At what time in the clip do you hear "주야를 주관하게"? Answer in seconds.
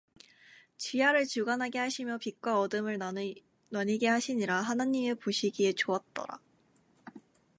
0.77-1.77